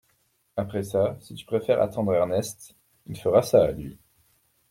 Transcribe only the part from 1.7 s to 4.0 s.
attendre Ernest… il fera ça, lui!